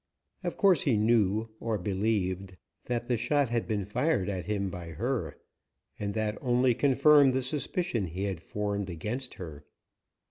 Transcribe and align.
Of 0.43 0.57
course 0.57 0.81
he 0.81 0.97
knew, 0.97 1.49
or 1.59 1.77
believed, 1.77 2.57
that 2.85 3.07
the 3.07 3.17
shot 3.17 3.51
had 3.51 3.67
been 3.67 3.85
fired 3.85 4.29
at 4.29 4.45
him 4.45 4.71
by 4.71 4.87
her, 4.87 5.37
and 5.99 6.15
that 6.15 6.39
only 6.41 6.73
confirmed 6.73 7.33
the 7.33 7.43
suspicion 7.43 8.07
he 8.07 8.23
had 8.23 8.41
formed 8.41 8.89
against 8.89 9.35
her. 9.35 9.63